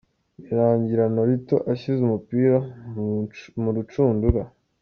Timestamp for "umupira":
2.03-2.57